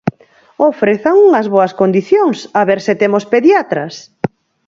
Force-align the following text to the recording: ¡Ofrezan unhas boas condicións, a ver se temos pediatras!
¡Ofrezan 0.69 1.15
unhas 1.27 1.47
boas 1.55 1.75
condicións, 1.81 2.37
a 2.59 2.61
ver 2.69 2.79
se 2.87 2.93
temos 3.01 3.23
pediatras! 3.33 3.93